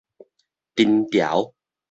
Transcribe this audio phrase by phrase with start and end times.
[0.75, 1.53] 藤條